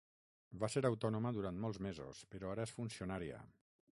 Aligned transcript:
Va 0.63 0.69
ser 0.75 0.81
autònoma 0.89 1.33
durant 1.35 1.59
molts 1.67 1.81
mesos, 1.87 2.23
però 2.33 2.51
ara 2.55 2.67
és 2.69 2.75
funcionària. 2.79 3.45